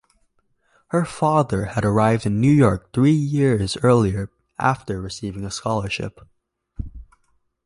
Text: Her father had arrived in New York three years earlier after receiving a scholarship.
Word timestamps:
Her 0.87 1.05
father 1.05 1.65
had 1.65 1.85
arrived 1.85 2.25
in 2.25 2.41
New 2.41 2.49
York 2.51 2.91
three 2.91 3.11
years 3.11 3.77
earlier 3.83 4.31
after 4.57 4.99
receiving 4.99 5.45
a 5.45 5.51
scholarship. 5.51 6.21